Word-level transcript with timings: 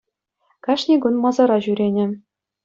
Кашни 0.67 0.95
кун 1.03 1.15
масара 1.27 1.57
ҫӳренӗ 1.67 2.05